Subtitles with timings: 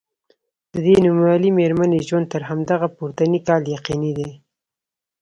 [0.71, 4.31] د دې نومیالۍ میرمنې ژوند تر همدغه پورتني کال یقیني دی.